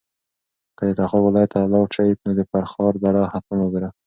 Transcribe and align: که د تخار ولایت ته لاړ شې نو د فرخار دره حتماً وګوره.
که 0.77 0.83
د 0.87 0.91
تخار 0.99 1.21
ولایت 1.25 1.49
ته 1.53 1.59
لاړ 1.73 1.87
شې 1.95 2.07
نو 2.25 2.31
د 2.39 2.41
فرخار 2.51 2.93
دره 3.03 3.21
حتماً 3.33 3.57
وګوره. 3.63 3.89